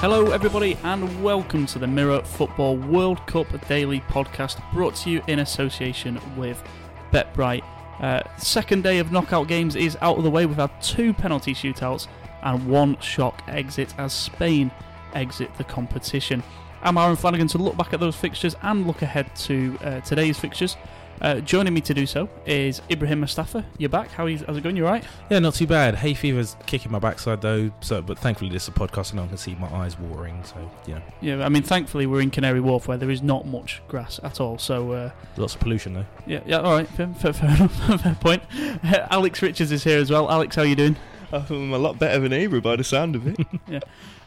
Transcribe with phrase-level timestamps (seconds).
[0.00, 5.22] Hello, everybody, and welcome to the Mirror Football World Cup Daily Podcast, brought to you
[5.26, 6.64] in association with
[7.12, 7.62] BetBright.
[8.00, 10.46] Uh, second day of knockout games is out of the way.
[10.46, 12.06] We've had two penalty shootouts
[12.42, 14.70] and one shock exit as Spain
[15.12, 16.42] exit the competition.
[16.82, 20.38] I'm Aaron Flanagan to look back at those fixtures and look ahead to uh, today's
[20.38, 20.78] fixtures.
[21.20, 23.66] Uh, joining me to do so is Ibrahim Mustafa.
[23.76, 24.08] You're back.
[24.10, 24.74] How is, how's it going?
[24.74, 25.04] You alright?
[25.28, 25.96] Yeah, not too bad.
[25.96, 27.70] Hay fever's kicking my backside though.
[27.80, 30.42] So, but thankfully this is a podcast and I can see my eyes watering.
[30.44, 33.46] So, you know, Yeah, I mean, thankfully we're in Canary Wharf where there is not
[33.46, 34.56] much grass at all.
[34.56, 36.06] So, uh, lots of pollution though.
[36.26, 38.42] yeah, yeah, all right, fair, fair, fair enough, fair point.
[39.10, 40.30] Alex Richards is here as well.
[40.30, 40.96] Alex, how you doing?
[41.32, 43.38] I'm a lot better than Ebro by the sound of it.
[43.68, 43.80] yeah.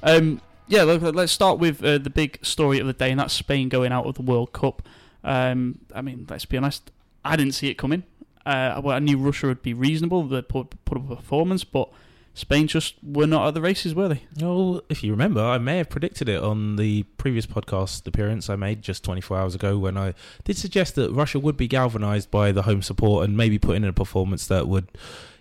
[0.03, 3.33] Um, yeah, look, let's start with uh, the big story of the day, and that's
[3.33, 4.81] Spain going out of the World Cup.
[5.23, 6.91] Um, I mean, let's be honest,
[7.23, 8.03] I didn't see it coming.
[8.45, 11.89] Uh, well, I knew Russia would be reasonable, they'd put, put up a performance, but
[12.33, 14.23] Spain just were not at the races, were they?
[14.39, 18.55] Well, if you remember, I may have predicted it on the previous podcast appearance I
[18.55, 22.51] made just 24 hours ago when I did suggest that Russia would be galvanised by
[22.51, 24.87] the home support and maybe put in a performance that would,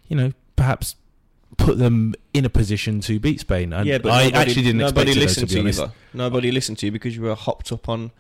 [0.07, 0.97] you know, perhaps
[1.57, 3.73] put them in a position to beat Spain.
[3.73, 5.83] And yeah, but I nobody, actually didn't nobody expect it, though, listened to to, you.
[5.83, 5.97] honest.
[6.15, 8.11] Nobody listened to you because you were hopped up on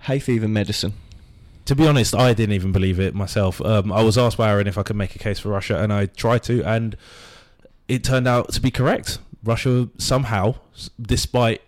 [0.00, 0.94] hay fever medicine.
[1.66, 3.60] To be honest, I didn't even believe it myself.
[3.60, 5.92] Um, I was asked by Aaron if I could make a case for Russia, and
[5.92, 6.96] I tried to, and
[7.88, 9.18] it turned out to be correct.
[9.42, 10.56] Russia somehow,
[11.00, 11.62] despite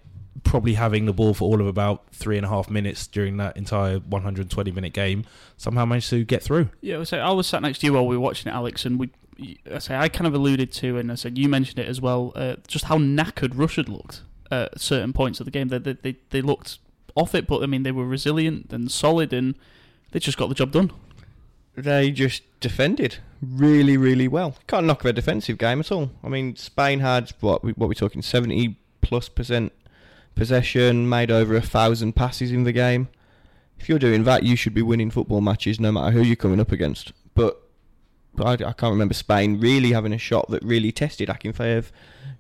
[0.45, 3.57] probably having the ball for all of about three and a half minutes during that
[3.57, 5.25] entire 120 minute game,
[5.57, 6.71] somehow managed to get through.
[6.81, 8.99] Yeah, so I was sat next to you while we were watching it, Alex, and
[8.99, 9.11] we,
[9.73, 12.33] I say I kind of alluded to, and I said you mentioned it as well,
[12.35, 15.69] uh, just how knackered Russia looked at certain points of the game.
[15.69, 16.79] They, they they they looked
[17.19, 19.55] off it, but I mean they were resilient and solid, and
[20.13, 20.91] they just got the job done.
[21.77, 24.57] They just defended really, really well.
[24.67, 26.11] Can't knock their defensive game at all.
[26.25, 27.63] I mean, Spain had what?
[27.63, 28.23] we- What we talking?
[28.23, 29.73] Seventy plus percent
[30.35, 33.09] possession, made over a thousand passes in the game.
[33.79, 36.59] If you're doing that, you should be winning football matches, no matter who you're coming
[36.61, 37.13] up against.
[37.35, 37.61] But,
[38.35, 41.87] but I, I can't remember Spain really having a shot that really tested Akinfeev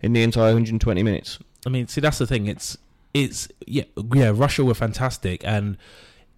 [0.03, 1.39] in the entire 120 minutes.
[1.65, 2.47] I mean, see, that's the thing.
[2.47, 2.77] It's
[3.25, 3.85] it's yeah,
[4.15, 4.33] yeah.
[4.35, 5.77] Russia were fantastic, and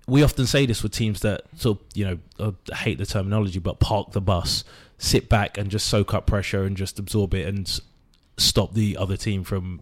[0.06, 3.58] we often say this with teams that sort of you know I hate the terminology,
[3.58, 4.64] but park the bus,
[4.98, 7.80] sit back, and just soak up pressure and just absorb it and
[8.36, 9.80] stop the other team from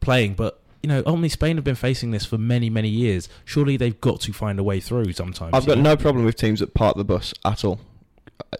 [0.00, 0.34] playing.
[0.34, 3.28] But you know, only Spain have been facing this for many, many years.
[3.44, 5.54] Surely they've got to find a way through sometimes.
[5.54, 5.90] I've got know?
[5.90, 7.80] no problem with teams that park the bus at all.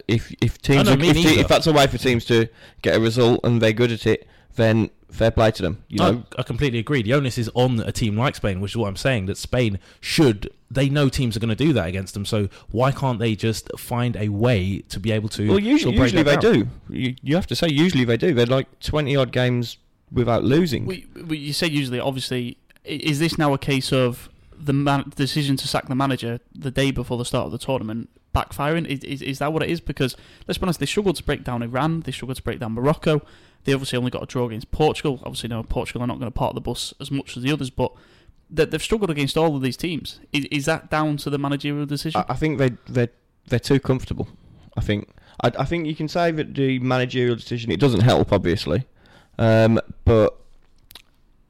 [0.07, 2.49] If if teams are, if, if that's a way for teams to
[2.81, 5.83] get a result and they're good at it, then fair play to them.
[5.87, 7.01] You know, I, I completely agree.
[7.01, 9.25] The onus is on a team like Spain, which is what I'm saying.
[9.27, 10.49] That Spain should.
[10.71, 12.25] They know teams are going to do that against them.
[12.25, 15.49] So why can't they just find a way to be able to?
[15.49, 16.53] well, usually, sort of break usually they that down?
[16.89, 16.95] do.
[16.95, 18.33] You, you have to say usually they do.
[18.33, 19.77] They're like twenty odd games
[20.11, 20.85] without losing.
[20.85, 25.55] We, we, you say usually, obviously, is this now a case of the man, decision
[25.57, 28.85] to sack the manager the day before the start of the tournament backfiring?
[28.85, 29.81] Is, is, is that what it is?
[29.81, 30.15] Because
[30.47, 33.21] let's be honest, they struggled to break down Iran, they struggled to break down Morocco.
[33.69, 35.19] They obviously only got a draw against Portugal.
[35.23, 37.69] Obviously, now Portugal are not going to part the bus as much as the others,
[37.69, 37.93] but
[38.49, 40.19] they, they've struggled against all of these teams.
[40.33, 42.19] Is, is that down to the managerial decision?
[42.27, 43.09] I, I think they they
[43.47, 44.27] they're too comfortable.
[44.75, 45.07] I think
[45.43, 48.85] I, I think you can say that the managerial decision it doesn't help obviously,
[49.37, 50.35] um, but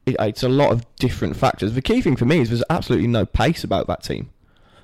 [0.04, 1.72] it, it's a lot of different factors.
[1.72, 4.28] The key thing for me is there's absolutely no pace about that team.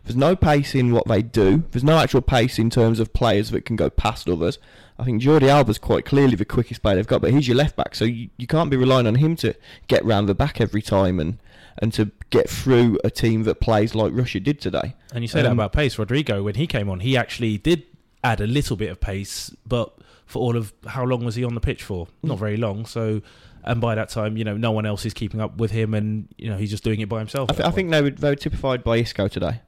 [0.07, 1.65] There's no pace in what they do.
[1.73, 4.59] There's no actual pace in terms of players that can go past others.
[4.99, 7.77] I think Jordi Alba's quite clearly the quickest player they've got, but he's your left
[7.77, 9.55] back, so you, you can't be relying on him to
[9.89, 11.39] get round the back every time and,
[11.79, 14.95] and to get through a team that plays like Russia did today.
[15.13, 15.99] And you say that Um, about pace.
[15.99, 17.83] Rodrigo, when he came on, he actually did
[18.25, 19.93] add a little bit of pace, but
[20.25, 22.09] for all of how long was he on the pitch for?
[22.23, 22.87] Not very long.
[22.87, 23.21] So,
[23.65, 26.29] and by that time, you know, no one else is keeping up with him, and
[26.39, 27.51] you know, he's just doing it by himself.
[27.51, 29.61] I, th- I think they were, they were typified by Isco today.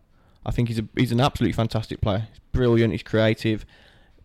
[0.48, 2.26] I think he's a, he's an absolutely fantastic player.
[2.30, 2.92] He's brilliant.
[2.92, 3.66] He's creative,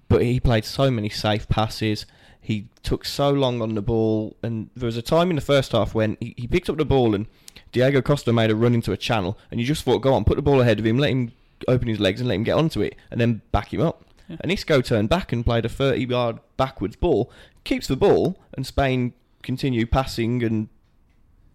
[0.08, 2.06] but he played so many safe passes.
[2.40, 5.74] He took so long on the ball, and there was a time in the first
[5.74, 7.28] half when he, he picked up the ball and
[7.74, 10.38] Diego Costa made a run into a channel, and you just thought, go on, put
[10.38, 11.34] the ball ahead of him, let him
[11.68, 14.06] open his legs and let him get onto it, and then back him up.
[14.30, 14.38] Yeah.
[14.40, 17.30] And Isco turned back and played a 30 yard backwards ball,
[17.66, 19.12] keeps the ball, and Spain
[19.42, 20.70] continue passing and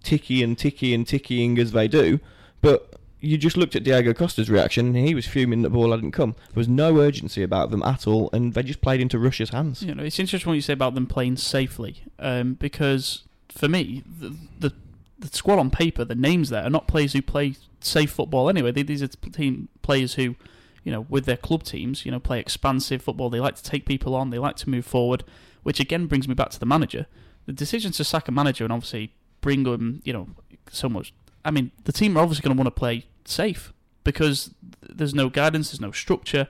[0.03, 2.21] ticky and ticky and tickying as they do.
[2.61, 5.91] But you just looked at Diego Costa's reaction, and he was fuming that the ball
[5.91, 6.35] hadn't come.
[6.49, 9.83] There was no urgency about them at all, and they just played into Russia's hands.
[9.83, 14.03] You know, it's interesting what you say about them playing safely, um, because for me,
[14.07, 14.73] the, the
[15.19, 18.71] the squad on paper, the names there are not players who play safe football anyway.
[18.71, 20.37] They, these are team players who,
[20.85, 23.29] you know, with their club teams, you know, play expansive football.
[23.29, 24.31] They like to take people on.
[24.31, 25.25] They like to move forward,
[25.63, 27.07] which again brings me back to the manager.
[27.47, 30.29] The decision to sack a manager and obviously bring um, you know
[30.71, 31.13] so much.
[31.49, 33.73] I mean, the team are obviously going to want to play safe
[34.05, 34.51] because
[34.83, 36.47] there's no guidance, there's no structure.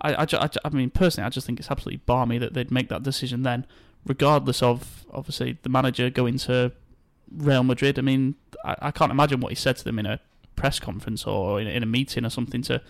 [0.00, 2.88] I, I, I, I mean, personally, I just think it's absolutely balmy that they'd make
[2.88, 3.66] that decision then,
[4.06, 6.72] regardless of obviously the manager going to
[7.30, 7.98] Real Madrid.
[7.98, 10.18] I mean, I, I can't imagine what he said to them in a
[10.56, 12.80] press conference or in, in a meeting or something to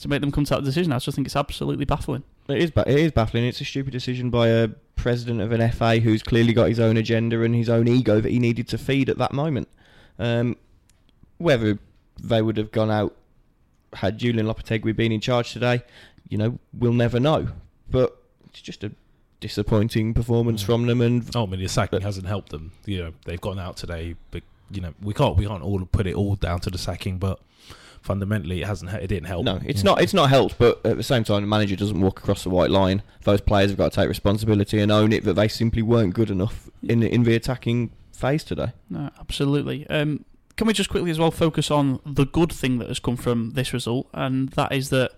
[0.00, 0.92] to make them come to that decision.
[0.92, 2.24] I just think it's absolutely baffling.
[2.48, 3.44] It is, it is baffling.
[3.44, 6.96] It's a stupid decision by a president of an FA who's clearly got his own
[6.96, 9.68] agenda and his own ego that he needed to feed at that moment.
[10.18, 10.56] Um,
[11.44, 11.78] whether
[12.22, 13.14] they would have gone out
[13.94, 15.82] had Julian Lopetegui been in charge today,
[16.28, 17.48] you know, we'll never know.
[17.90, 18.16] But
[18.48, 18.90] it's just a
[19.40, 22.72] disappointing performance from them, and Oh, I mean, the sacking But- hasn't helped them.
[22.86, 26.06] You know, they've gone out today, but you know, we can't we can't all put
[26.06, 27.38] it all down to the sacking, but
[28.00, 28.90] fundamentally, it hasn't.
[28.92, 29.44] It didn't help.
[29.44, 29.90] no, it's Yeah.
[29.90, 30.00] not.
[30.02, 30.58] It's not helped.
[30.58, 33.02] But at the same time, the manager doesn't walk across the white line.
[33.24, 36.30] Those players have got to take responsibility and own it that they simply weren't good
[36.30, 38.72] enough in in the attacking phase today.
[38.90, 39.86] No, absolutely.
[39.88, 40.24] Um,
[40.56, 43.50] can we just quickly as well focus on the good thing that has come from
[43.50, 45.12] this result, and that is that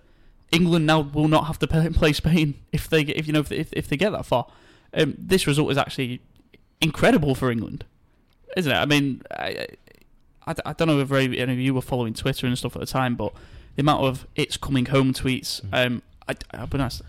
[0.52, 3.52] England now will not have to play, Spain if they get, if you know if,
[3.52, 4.46] if, if they get that far.
[4.94, 6.22] Um, this result is actually
[6.80, 7.84] incredible for England,
[8.56, 8.76] isn't it?
[8.76, 9.66] I mean, I,
[10.46, 12.86] I, I don't know if any of you were following Twitter and stuff at the
[12.86, 13.34] time, but
[13.74, 15.60] the amount of "it's coming home" tweets.
[15.72, 17.02] Um, I, I'll be honest,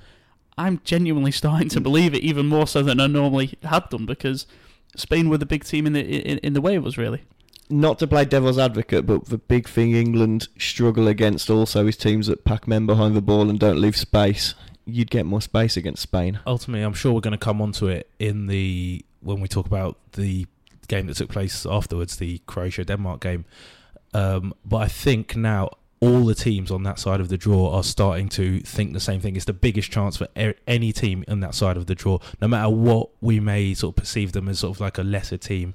[0.57, 4.47] I'm genuinely starting to believe it even more so than I normally had done because
[4.95, 7.21] Spain were the big team in the in, in the way of us, really.
[7.69, 12.27] Not to play devil's advocate, but the big thing England struggle against also is teams
[12.27, 14.55] that pack men behind the ball and don't leave space.
[14.85, 16.39] You'd get more space against Spain.
[16.47, 19.97] ultimately, I'm sure we're going to come onto it in the when we talk about
[20.13, 20.45] the
[20.87, 23.43] game that took place afterwards, the Croatia Denmark game.
[24.13, 27.83] Um, but I think now all the teams on that side of the draw are
[27.83, 29.35] starting to think the same thing.
[29.35, 32.47] It's the biggest chance for a- any team on that side of the draw, no
[32.47, 35.73] matter what we may sort of perceive them as sort of like a lesser team.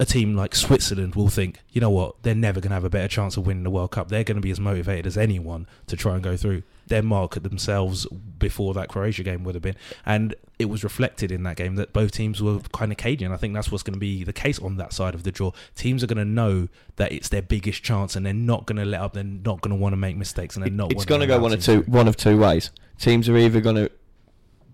[0.00, 2.90] A team like Switzerland will think, you know what, they're never going to have a
[2.90, 4.08] better chance of winning the World Cup.
[4.08, 6.62] They're going to be as motivated as anyone to try and go through.
[6.88, 8.06] Denmark at themselves
[8.38, 11.92] before that Croatia game would have been, and it was reflected in that game that
[11.92, 13.24] both teams were kind of cagey.
[13.24, 15.30] And I think that's what's going to be the case on that side of the
[15.30, 15.52] draw.
[15.74, 18.84] Teams are going to know that it's their biggest chance, and they're not going to
[18.84, 19.12] let up.
[19.12, 20.92] They're not going to want to make mistakes, and they're not.
[20.92, 22.70] it's going to go one of two one of two ways.
[22.98, 23.90] Teams are either going to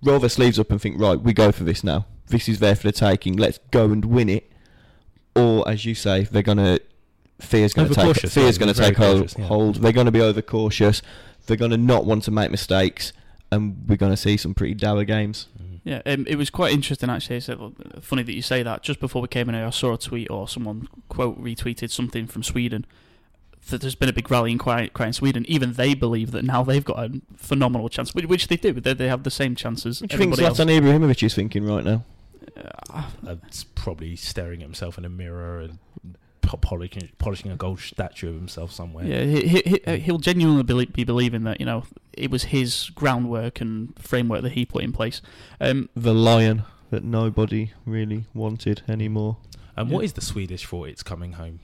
[0.02, 2.06] roll their sleeves up and think, right, we go for this now.
[2.28, 3.36] This is there for the taking.
[3.36, 4.50] Let's go and win it.
[5.36, 6.80] Or, as you say, they're going to
[7.40, 9.34] fear's going to take Overcautious, fear's yeah, going to take hold.
[9.38, 9.44] yeah.
[9.46, 9.76] hold.
[9.76, 11.02] They're going to be overcautious.
[11.46, 13.12] They're going to not want to make mistakes,
[13.50, 15.48] and we're going to see some pretty dour games.
[15.60, 15.80] Mhm.
[15.84, 17.36] Yeah, um, it was quite interesting actually.
[17.36, 17.70] It's uh,
[18.00, 18.82] funny that you say that.
[18.82, 22.26] Just before we came in here, I saw a tweet or someone quote retweeted something
[22.26, 22.86] from Sweden
[23.68, 25.44] that there's been a big rallying cry, cry in Sweden.
[25.48, 28.72] Even they believe that now they've got a phenomenal chance, which, which they do.
[28.72, 30.00] They, they have the same chances.
[30.00, 30.58] What do you else.
[30.58, 32.04] Zlatan Ibrahimovic is thinking right now?
[32.56, 35.78] Uh, Uh, it's probably staring at himself in a mirror and
[36.60, 39.04] polishing, polishing a gold statue of himself somewhere.
[39.06, 42.44] yeah, he, he, he, uh, he'll genuinely be, be believing that you know it was
[42.44, 45.20] his groundwork and framework that he put in place.
[45.60, 49.38] Um, The lion that nobody really wanted anymore.
[49.76, 49.96] And Yeah.
[49.96, 50.86] what is the Swedish for?
[50.86, 51.58] It's coming home.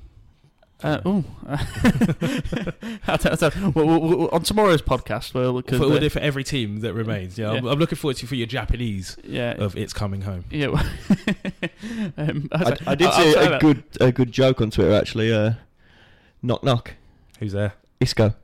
[0.83, 5.93] Uh, oh, I don't- I don't- well, well, well, on tomorrow's podcast, we'll look For,
[5.95, 7.39] at the- for every team that remains.
[7.39, 10.45] Yeah, I'm, I'm looking forward to for your Japanese yeah, of it's coming home.
[10.51, 10.67] yeah.
[12.17, 14.93] um, I, I did I'll- see I'll try a good a good joke on Twitter
[14.95, 15.33] actually.
[15.33, 15.53] Uh,
[16.43, 16.95] knock knock.
[17.39, 17.75] Who's there?
[18.01, 18.35] Isco.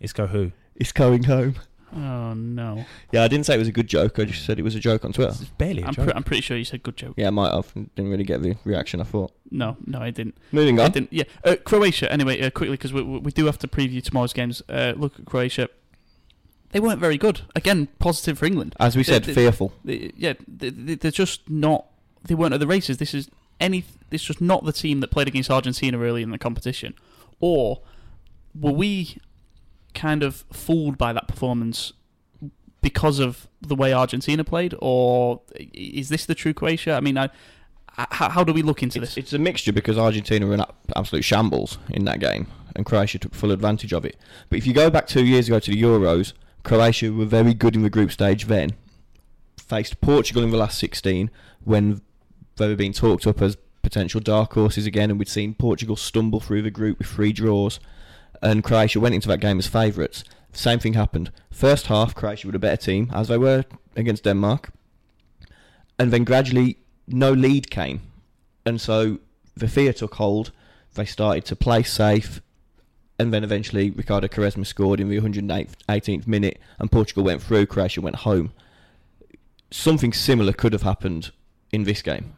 [0.00, 0.52] Isco who?
[0.76, 1.56] It's going home.
[1.94, 4.18] Oh no, Yeah, I didn't say it was a good joke.
[4.18, 5.30] I just said it was a joke on Twitter.
[5.30, 6.04] It's barely a I'm, joke.
[6.06, 7.14] pre- I'm pretty sure you said good joke.
[7.16, 7.72] Yeah, I might have.
[7.72, 9.32] Didn't really get the reaction I thought.
[9.50, 10.36] No, no, I didn't.
[10.52, 10.90] Moving I on.
[10.90, 11.12] didn't.
[11.12, 12.12] Yeah, uh, Croatia.
[12.12, 14.62] Anyway, uh, quickly because we, we we do have to preview tomorrow's games.
[14.68, 15.68] Uh, look at Croatia.
[16.72, 17.40] They weren't very good.
[17.56, 18.74] Again, positive for England.
[18.78, 19.72] As we said, They- they- fearful.
[19.82, 21.86] They, yeah, they, they- they're just not.
[22.24, 22.98] They weren't at the races.
[22.98, 23.84] This is any.
[24.10, 26.92] This was not the team that played against Argentina early in the competition.
[27.40, 27.80] Or
[28.54, 29.16] were we
[29.98, 31.92] kind of fooled by that performance
[32.80, 35.40] because of the way Argentina played, or
[35.74, 36.92] is this the true Croatia?
[36.92, 37.28] I mean, I,
[37.96, 39.24] how, how do we look into It's, this?
[39.24, 40.64] it's a mixture because Argentina were in
[40.94, 44.16] absolute shambles in that game, and Croatia took full advantage of it.
[44.48, 47.74] But if you go back two years ago to the Euros, Croatia were very good
[47.74, 48.70] in the group stage then.
[49.56, 51.30] Faced Portugal in the last 16
[51.64, 52.00] when
[52.56, 56.40] they were being talked up as potential dark horses again, and we'd seen Portugal stumble
[56.40, 57.80] through the group with three draws,
[58.42, 60.24] and Croatia went into that game as favourites.
[60.52, 61.30] Same thing happened.
[61.50, 63.64] First half, Croatia were a better team, as they were
[63.96, 64.70] against Denmark,
[65.98, 68.00] and then gradually no lead came,
[68.64, 69.18] and so
[69.56, 70.52] the fear took hold.
[70.94, 72.40] They started to play safe,
[73.18, 77.66] and then eventually Ricardo Quaresma scored in the 118th minute, and Portugal went through.
[77.66, 78.52] Croatia went home.
[79.70, 81.30] Something similar could have happened
[81.72, 82.34] in this game.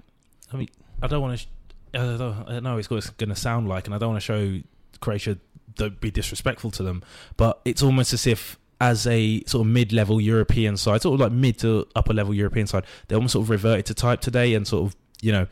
[0.52, 0.68] I mean,
[1.02, 1.46] I don't want to.
[1.92, 4.22] I don't know, I don't know it's going to sound like, and I don't want
[4.22, 4.60] to show
[5.00, 5.38] Croatia
[5.74, 7.02] don't be disrespectful to them,
[7.36, 11.32] but it's almost as if as a sort of mid-level European side, sort of like
[11.32, 14.66] mid to upper level European side, they almost sort of reverted to type today and
[14.66, 15.46] sort of you know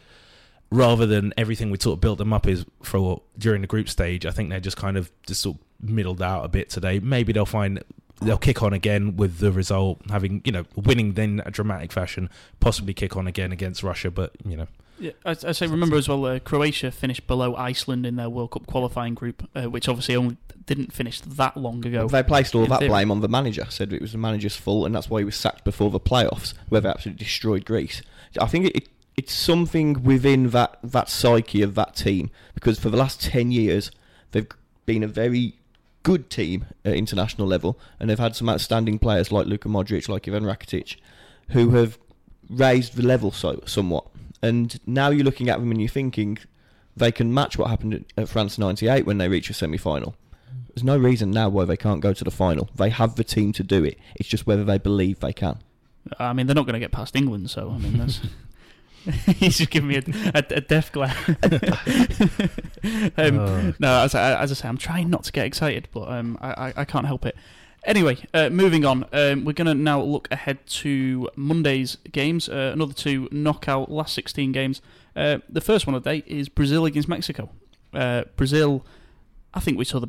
[0.70, 4.26] rather than everything we sort of built them up is for during the group stage.
[4.26, 6.98] I think they're just kind of just sort of middled out a bit today.
[6.98, 7.82] Maybe they'll find
[8.20, 12.28] they'll kick on again with the result having you know winning then a dramatic fashion,
[12.60, 14.66] possibly kick on again against Russia, but you know.
[15.00, 16.24] Yeah, I, I say remember as well.
[16.24, 20.36] Uh, Croatia finished below Iceland in their World Cup qualifying group, uh, which obviously only
[20.66, 22.08] didn't finish that long ago.
[22.08, 22.90] They placed all that theory.
[22.90, 23.66] blame on the manager.
[23.70, 26.54] Said it was the manager's fault, and that's why he was sacked before the playoffs,
[26.68, 28.02] where they absolutely destroyed Greece.
[28.40, 32.90] I think it, it, it's something within that that psyche of that team because for
[32.90, 33.90] the last ten years
[34.32, 34.46] they've
[34.84, 35.54] been a very
[36.02, 40.26] good team at international level, and they've had some outstanding players like Luka Modric, like
[40.28, 40.96] Ivan Rakitic,
[41.50, 41.98] who have
[42.48, 44.06] raised the level so somewhat.
[44.42, 46.38] And now you're looking at them and you're thinking
[46.96, 50.14] they can match what happened at- at France '98 when they reach a semi-final.
[50.74, 52.68] There's no reason now why they can't go to the final.
[52.76, 53.98] They have the team to do it.
[54.16, 55.58] It's just whether they believe they can.
[56.18, 58.20] I mean, they're not going to get past England, so I mean, that's.
[59.38, 60.02] He's just giving me a,
[60.34, 61.14] a, a death glare.
[63.16, 63.72] um, Oh.
[63.78, 66.50] No, as I, as I say, I'm trying not to get excited, but um, I,
[66.68, 67.36] I, I can't help it.
[67.84, 69.04] Anyway, uh, moving on.
[69.12, 72.48] Um, we're going to now look ahead to Monday's games.
[72.48, 74.82] Uh, another two knockout last 16 games.
[75.14, 77.50] Uh, the first one of the day is Brazil against Mexico.
[77.94, 78.84] Uh, Brazil,
[79.54, 80.08] I think we saw the.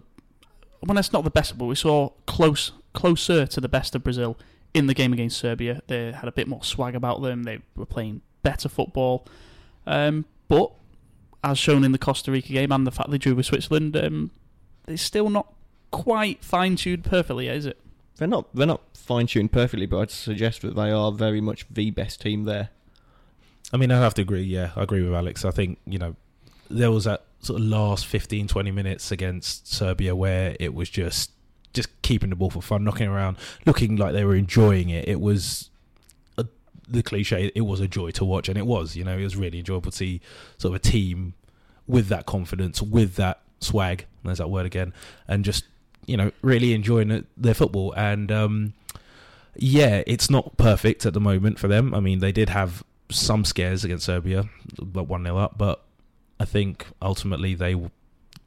[0.82, 4.38] Well, that's not the best, but we saw close, closer to the best of Brazil
[4.74, 5.82] in the game against Serbia.
[5.88, 7.44] They had a bit more swag about them.
[7.44, 9.26] They were playing better football.
[9.86, 10.72] Um, but
[11.44, 14.32] as shown in the Costa Rica game and the fact they drew with Switzerland, um,
[14.88, 15.54] it's still not
[15.92, 17.78] quite fine tuned perfectly, is it?
[18.18, 21.66] They're not they're not fine tuned perfectly, but I'd suggest that they are very much
[21.70, 22.70] the best team there.
[23.72, 24.42] I mean, I have to agree.
[24.42, 25.46] Yeah, I agree with Alex.
[25.46, 26.16] I think you know
[26.70, 31.32] there was that sort of last 15, 20 minutes against Serbia where it was just
[31.74, 35.08] just keeping the ball for fun, knocking around, looking like they were enjoying it.
[35.08, 35.70] It was
[36.38, 36.46] a,
[36.88, 37.52] the cliche.
[37.56, 38.96] It was a joy to watch, and it was.
[38.96, 40.22] You know, it was really enjoyable to see
[40.58, 41.36] sort of a team
[41.88, 44.06] with that confidence, with that swag.
[44.24, 44.94] There's that word again,
[45.28, 45.66] and just
[46.10, 47.94] you know really enjoying their football.
[47.94, 48.74] And um,
[49.56, 51.94] yeah, it's not perfect at the moment for them.
[51.94, 54.50] I mean, they did have some scares against Serbia,
[54.82, 55.58] but one 0 up.
[55.58, 55.84] But
[56.40, 57.76] I think ultimately they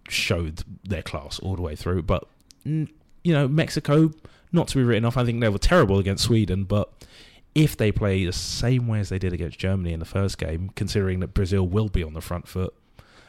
[0.09, 2.03] showed their class all the way through.
[2.03, 2.27] But
[2.65, 2.89] you
[3.25, 4.11] know, Mexico,
[4.51, 5.17] not to be written off.
[5.17, 6.91] I think they were terrible against Sweden, but
[7.55, 10.71] if they play the same way as they did against Germany in the first game,
[10.75, 12.75] considering that Brazil will be on the front foot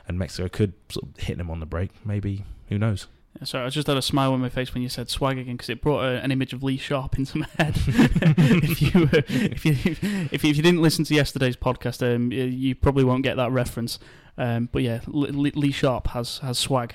[0.07, 3.07] and Mexico could sort of hit them on the break, maybe who knows?
[3.43, 5.69] Sorry, I just had a smile on my face when you said swag again because
[5.69, 7.73] it brought uh, an image of Lee Sharpe into my head.
[7.87, 12.43] if you uh, if you if if you didn't listen to yesterday's podcast, um, you,
[12.43, 13.99] you probably won't get that reference.
[14.37, 16.93] Um, but yeah, Lee, Lee Sharpe has has swag.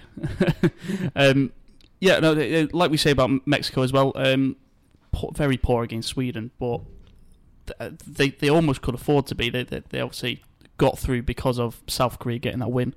[1.16, 1.52] um,
[2.00, 2.32] yeah, no,
[2.72, 4.12] like we say about Mexico as well.
[4.14, 4.56] Um,
[5.12, 6.80] poor, very poor against Sweden, but
[8.06, 9.50] they they almost could afford to be.
[9.50, 10.42] They they, they obviously
[10.78, 12.94] got through because of South Korea getting that win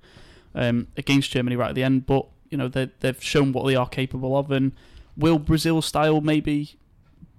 [0.53, 2.05] um, against Germany right at the end.
[2.05, 4.73] But you know they they've shown what they are capable of, and
[5.17, 6.75] will Brazil style maybe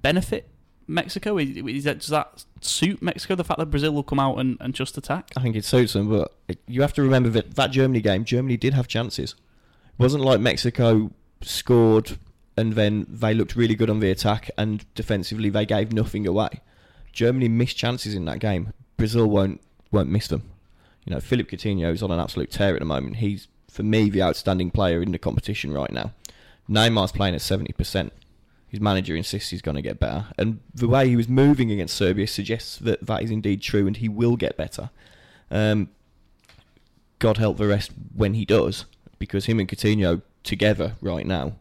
[0.02, 0.48] benefit
[0.86, 1.38] Mexico?
[1.38, 3.34] Is, is that, does that suit Mexico?
[3.34, 5.30] The fact that Brazil will come out and, and just attack.
[5.36, 8.24] I think it suits them, but it, you have to remember that that Germany game,
[8.24, 9.32] Germany did have chances.
[9.32, 12.18] It wasn't like Mexico scored
[12.56, 16.48] and then they looked really good on the attack and defensively they gave nothing away.
[17.12, 18.72] Germany missed chances in that game.
[18.96, 20.50] Brazil won't won't miss them.
[21.04, 23.16] You know, Philippe Coutinho is on an absolute tear at the moment.
[23.16, 26.12] He's for me the outstanding player in the competition right now.
[26.68, 28.12] Neymar's playing at seventy percent.
[28.68, 31.96] His manager insists he's going to get better, and the way he was moving against
[31.96, 34.90] Serbia suggests that that is indeed true, and he will get better.
[35.50, 35.88] Um,
[37.18, 38.86] God help the rest when he does,
[39.18, 41.56] because him and Coutinho together right now,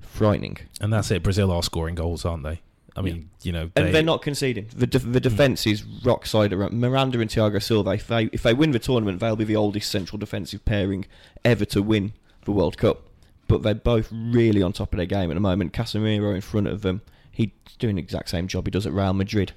[0.00, 0.58] frightening.
[0.80, 1.22] And that's it.
[1.22, 2.62] Brazil are scoring goals, aren't they?
[2.98, 4.66] I mean, you know, And they, they're not conceding.
[4.74, 6.52] The de- the defence is rock solid.
[6.52, 7.90] around- Miranda and Thiago Silva.
[7.92, 11.06] If they if they win the tournament, they'll be the oldest central defensive pairing
[11.44, 12.12] ever to win
[12.44, 13.02] the World Cup.
[13.46, 15.72] But they're both really on top of their game at the moment.
[15.72, 17.00] Casemiro in front of them.
[17.30, 19.52] He's doing the exact same job he does at Real Madrid.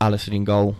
[0.00, 0.76] Alisson in goal.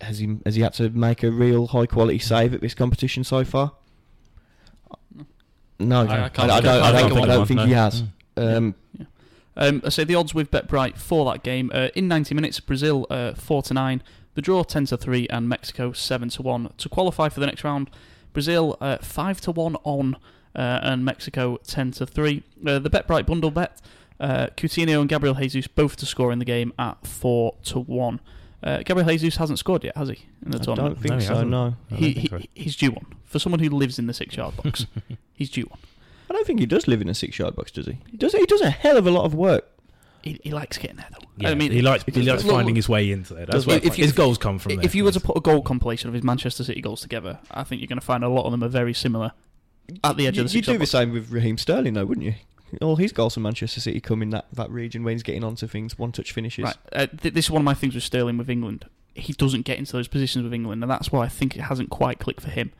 [0.00, 3.22] Has he has he had to make a real high quality save at this competition
[3.22, 3.72] so far?
[5.78, 7.26] No, I- I I, can't I think don't, of- I I don't, think think, I
[7.26, 7.66] don't one, think no.
[7.66, 8.02] he has.
[8.36, 8.56] Mm.
[8.56, 8.74] Um,
[9.56, 12.58] Um, I say the odds with BetBright for that game uh, in 90 minutes.
[12.60, 14.02] Brazil uh, four to nine,
[14.34, 17.62] the draw 10 to three, and Mexico seven to one to qualify for the next
[17.64, 17.90] round.
[18.32, 20.16] Brazil uh, five to one on,
[20.56, 22.42] uh, and Mexico 10 to three.
[22.66, 23.80] Uh, the BetBright bundle bet:
[24.20, 28.20] uh, Coutinho and Gabriel Jesus both to score in the game at four to one.
[28.62, 30.20] Uh, Gabriel Jesus hasn't scored yet, has he?
[30.46, 31.32] In the I tournament, don't think No, he so.
[31.34, 31.50] hasn't.
[31.50, 31.58] No,
[31.90, 34.86] I don't he, he he's due one for someone who lives in the six-yard box.
[35.34, 35.80] he's due one.
[36.32, 37.98] I don't think he does live in a six-yard box, does he?
[38.10, 38.32] He does.
[38.32, 39.68] He does a hell of a lot of work.
[40.22, 41.26] He, he likes getting there though.
[41.36, 43.44] Yeah, I mean, he likes he likes finding look, his way into there.
[43.44, 44.76] That's Does where if you- his goals come from.
[44.76, 44.84] There.
[44.84, 47.64] if you were to put a goal compilation of his Manchester City goals together, I
[47.64, 49.32] think you're going to find a lot of them are very similar
[50.04, 52.06] at the edge you, of the You'd six-yard do the same with Raheem Sterling, though,
[52.06, 52.34] wouldn't you?
[52.80, 55.66] All his goals for Manchester City come in that, that region when he's getting onto
[55.66, 56.64] things, one-touch finishes.
[56.64, 56.76] Right.
[56.92, 58.86] Uh, th- this is one of my things with Sterling with England.
[59.14, 61.90] He doesn't get into those positions with England, and that's why I think it hasn't
[61.90, 62.72] quite clicked for him.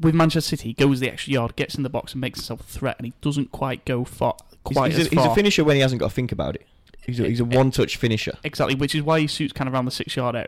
[0.00, 2.60] With Manchester City, he goes the extra yard, gets in the box, and makes himself
[2.60, 4.34] a threat, and he doesn't quite go far,
[4.68, 6.56] He's, quite he's, as a, he's a finisher when he hasn't got to think about
[6.56, 6.66] it.
[7.06, 8.32] He's a, he's a one-touch finisher.
[8.44, 10.46] Exactly, which is why he suits kind of around the six yard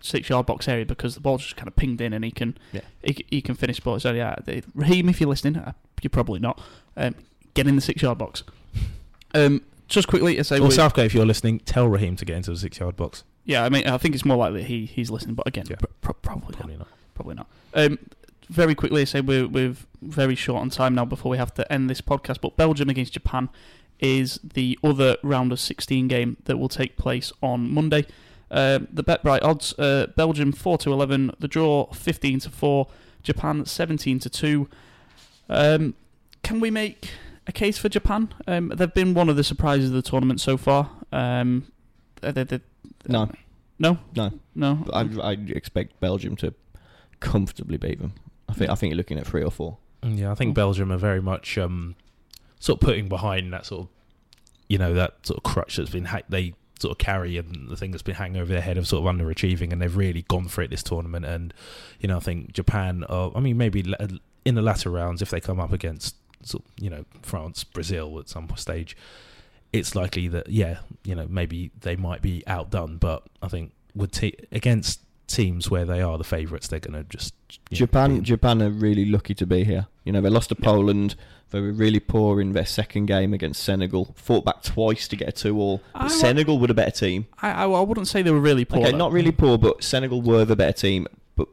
[0.00, 2.56] six yard box area because the ball's just kind of pinged in and he can
[2.72, 2.82] Yeah.
[3.02, 4.02] he, he can finish balls.
[4.02, 6.60] So yeah, the, Raheem, if you're listening, uh, you're probably not.
[6.96, 7.14] Um,
[7.54, 8.42] get in the six yard box.
[9.34, 12.36] Um, just quickly to say, or we- Southgate, if you're listening, tell Raheem to get
[12.36, 13.24] into the six yard box.
[13.44, 15.76] yeah, I mean, I think it's more likely he he's listening, but again, Yeah.
[15.76, 16.58] pr- pr- probably not.
[16.58, 16.88] Probably not.
[17.14, 17.46] Probably not.
[17.74, 17.98] Um,
[18.48, 21.70] very quickly, I say we're, we're very short on time now before we have to
[21.72, 22.40] end this podcast.
[22.40, 23.48] But Belgium against Japan
[23.98, 28.06] is the other round of 16 game that will take place on Monday.
[28.50, 32.86] Um, the BetBright odds: uh, Belgium 4 to 11, the draw 15 to 4,
[33.22, 34.68] Japan 17 to 2.
[35.48, 35.94] Um,
[36.42, 37.10] can we make
[37.48, 38.32] a case for Japan?
[38.46, 40.90] Um, they've been one of the surprises of the tournament so far.
[41.10, 41.66] Um,
[42.22, 42.60] uh, they- they-
[43.08, 43.30] No,
[43.78, 44.32] no, no.
[44.54, 44.86] no.
[44.92, 46.54] I'd, I'd expect Belgium to
[47.20, 48.12] comfortably beat them.
[48.48, 49.78] I think I think you're looking at three or four.
[50.02, 50.54] Yeah, I think.
[50.54, 51.96] Belgium are very much um,
[52.60, 53.88] sort of putting behind that sort of,
[54.68, 57.76] you know, that sort of crutch that's been ha- they sort of carry and the
[57.76, 60.48] thing that's been hanging over their head of sort of underachieving, and they've really gone
[60.48, 61.24] for it this tournament.
[61.24, 61.52] And
[62.00, 63.84] you know, I think Japan, are, I mean, maybe
[64.44, 68.18] in the latter rounds, if they come up against, sort of, you know, France, Brazil
[68.20, 68.96] at some stage,
[69.72, 72.98] it's likely that yeah, you know, maybe they might be outdone.
[72.98, 77.04] But I think with te- against teams where they are the favourites, they're going to
[77.08, 77.34] just
[77.70, 79.86] you know, Japan Japan are really lucky to be here.
[80.04, 80.64] You know, they lost to Yeah.
[80.64, 81.14] Poland.
[81.50, 84.12] They were really poor in their second game against Senegal.
[84.16, 85.80] Fought back twice to get a two-all.
[85.94, 87.26] I But wa- Senegal were the better team.
[87.40, 88.80] I, I, I wouldn't say they were really poor.
[88.80, 88.96] okay, though.
[88.96, 91.06] not really poor, but Senegal were the better team.
[91.36, 91.46] But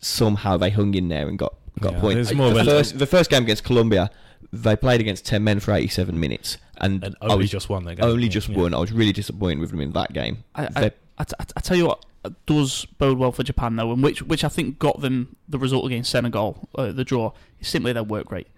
[0.00, 2.34] somehow they hung in there and got got Yeah, a point.
[2.34, 4.10] more the first the first game against Colombia,
[4.52, 7.84] they played against ten men for eighty-seven minutes, and, and I only was just won
[7.84, 8.04] their game.
[8.04, 8.58] only Yeah, just yeah.
[8.58, 8.74] won.
[8.74, 10.44] I was really disappointed with them in that game.
[10.54, 10.90] I, I, They-
[11.20, 12.04] I, t- I t- I tell you what
[12.46, 15.86] does bode well for Japan though, and which which I think got them the result
[15.86, 18.48] against Senegal, uh, the draw, is simply their work rate.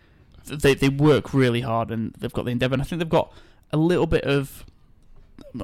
[0.46, 2.74] They they work really hard and they've got the endeavour.
[2.74, 3.32] And I think they've got
[3.72, 4.64] a little bit of.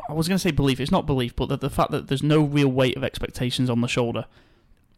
[0.09, 0.81] I was going to say belief.
[0.81, 3.81] It's not belief, but the, the fact that there's no real weight of expectations on
[3.81, 4.25] the shoulder.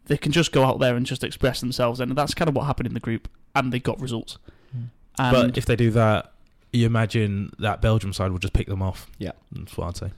[0.07, 2.65] They can just go out there and just express themselves, and that's kind of what
[2.67, 4.39] happened in the group, and they got results.
[5.19, 6.33] And but if they do that,
[6.73, 9.09] you imagine that Belgium side will just pick them off.
[9.19, 9.33] Yeah.
[9.53, 10.11] that's what I'd say.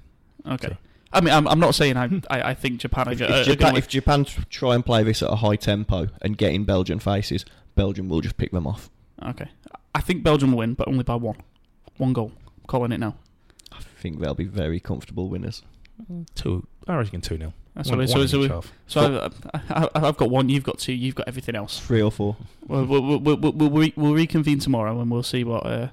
[0.47, 0.77] okay, so-
[1.13, 3.31] I mean, I'm, I'm not saying I, I, I think Japan are, If, go- if
[3.31, 6.37] uh, are Japan, gonna if Japan try and play this at a high tempo and
[6.39, 7.45] get in Belgian faces,
[7.75, 8.91] Belgium will just pick them off.
[9.25, 9.49] Okay.
[9.95, 11.37] I think Belgium will win, but only by one.
[11.99, 12.33] One goal.
[12.47, 13.17] I'm calling it now.
[13.73, 15.63] I think they'll be very comfortable winners.
[16.35, 18.27] Two, I reckon two 0 That's one, what it one.
[18.29, 21.55] So, so, we- so I, I, I've got one, you've got two, you've got everything
[21.55, 21.79] else.
[21.79, 22.37] Three or four.
[22.67, 25.65] We'll, we'll, we'll, we'll, we'll, we'll reconvene tomorrow and we'll see what.
[25.67, 25.89] Uh,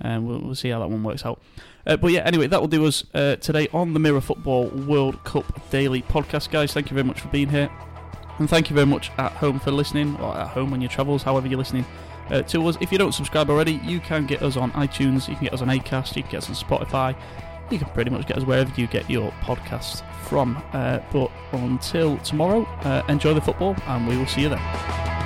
[0.00, 1.40] And we'll, we'll see how that one works out.
[1.86, 5.22] Uh, but yeah, anyway, that will do us uh, today on the Mirror Football World
[5.24, 6.72] Cup Daily Podcast, guys.
[6.72, 7.70] Thank you very much for being here,
[8.38, 11.22] and thank you very much at home for listening, or at home on your travels,
[11.22, 11.86] however you're listening
[12.28, 12.76] uh, to us.
[12.80, 15.62] If you don't subscribe already, you can get us on iTunes, you can get us
[15.62, 17.16] on Acast, you can get us on Spotify,
[17.70, 20.62] you can pretty much get us wherever you get your podcasts from.
[20.72, 25.19] Uh, but until tomorrow, uh, enjoy the football, and we will see you then.